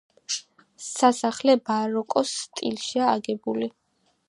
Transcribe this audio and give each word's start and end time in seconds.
სასახლე 0.85 1.55
ბაროკოს 1.69 2.33
სტილშია 2.39 3.13
აგებული. 3.13 3.71